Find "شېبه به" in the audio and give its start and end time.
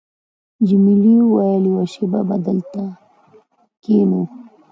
1.93-2.35